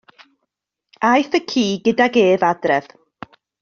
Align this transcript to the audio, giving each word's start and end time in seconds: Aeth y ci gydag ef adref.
Aeth 1.11 1.37
y 1.41 1.43
ci 1.53 1.67
gydag 1.85 2.21
ef 2.25 2.49
adref. 2.53 2.93